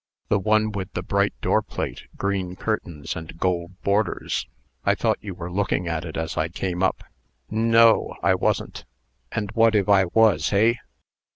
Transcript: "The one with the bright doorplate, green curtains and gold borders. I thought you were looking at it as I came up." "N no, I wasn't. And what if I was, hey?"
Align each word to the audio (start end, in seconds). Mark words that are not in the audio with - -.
"The 0.29 0.39
one 0.39 0.71
with 0.71 0.91
the 0.93 1.03
bright 1.03 1.35
doorplate, 1.41 2.07
green 2.17 2.55
curtains 2.55 3.15
and 3.15 3.37
gold 3.37 3.79
borders. 3.83 4.47
I 4.83 4.95
thought 4.95 5.19
you 5.21 5.35
were 5.35 5.51
looking 5.51 5.87
at 5.87 6.05
it 6.05 6.17
as 6.17 6.37
I 6.37 6.49
came 6.49 6.81
up." 6.81 7.03
"N 7.51 7.69
no, 7.69 8.15
I 8.23 8.33
wasn't. 8.33 8.85
And 9.31 9.51
what 9.51 9.75
if 9.75 9.87
I 9.87 10.05
was, 10.05 10.49
hey?" 10.49 10.79